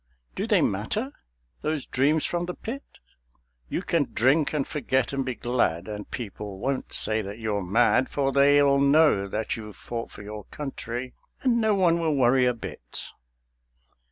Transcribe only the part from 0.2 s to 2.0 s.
Do they matter? those